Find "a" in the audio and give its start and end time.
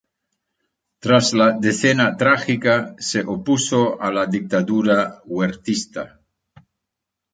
4.01-4.11